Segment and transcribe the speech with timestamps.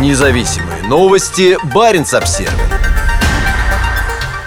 [0.00, 1.56] Независимые новости.
[1.72, 2.52] Барин обсерва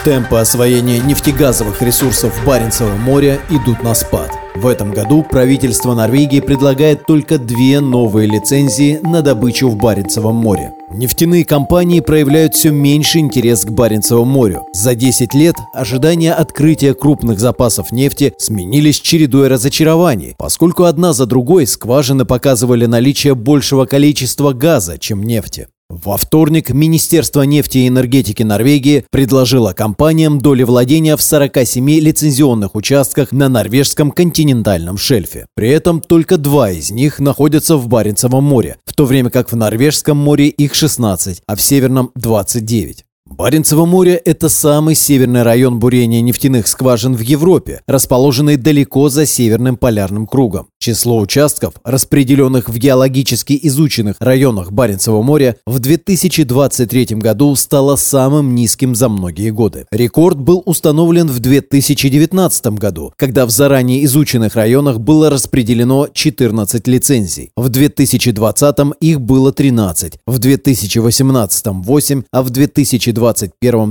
[0.04, 4.37] Темпы освоения нефтегазовых ресурсов Баренцева моря идут на спад.
[4.60, 10.74] В этом году правительство Норвегии предлагает только две новые лицензии на добычу в Баренцевом море.
[10.92, 14.66] Нефтяные компании проявляют все меньший интерес к Баренцевому морю.
[14.74, 21.68] За 10 лет ожидания открытия крупных запасов нефти сменились чередой разочарований, поскольку одна за другой
[21.68, 25.68] скважины показывали наличие большего количества газа, чем нефти.
[26.04, 33.32] Во вторник Министерство нефти и энергетики Норвегии предложило компаниям доли владения в 47 лицензионных участках
[33.32, 35.48] на норвежском континентальном шельфе.
[35.56, 39.56] При этом только два из них находятся в Баренцевом море, в то время как в
[39.56, 43.07] Норвежском море их 16, а в Северном 29.
[43.30, 49.76] Баренцево море– это самый северный район бурения нефтяных скважин в Европе, расположенный далеко за Северным
[49.76, 50.68] полярным кругом.
[50.80, 58.96] Число участков, распределенных в геологически изученных районах Баренцева моря, в 2023 году стало самым низким
[58.96, 59.86] за многие годы.
[59.92, 67.52] Рекорд был установлен в 2019 году, когда в заранее изученных районах было распределено 14 лицензий.
[67.58, 73.17] В 2020 их было 13, в 2018– 8, а в 2021–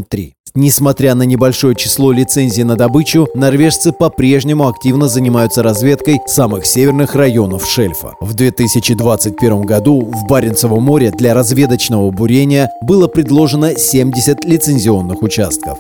[0.08, 0.36] 3.
[0.55, 7.66] Несмотря на небольшое число лицензий на добычу, норвежцы по-прежнему активно занимаются разведкой самых северных районов
[7.66, 8.14] шельфа.
[8.22, 15.78] В 2021 году в Баренцевом море для разведочного бурения было предложено 70 лицензионных участков.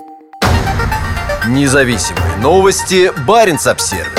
[1.48, 3.10] Независимые новости.
[3.26, 4.15] Баренц-Обсервис.